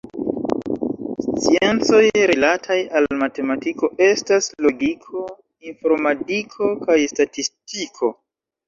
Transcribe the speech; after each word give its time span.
Sciencoj 1.43 2.01
rilataj 2.31 2.79
al 3.01 3.09
matematiko 3.19 3.91
estas 4.09 4.51
logiko, 4.69 5.25
informadiko 5.75 6.75
kaj 6.89 6.99
statistiko. 7.17 8.15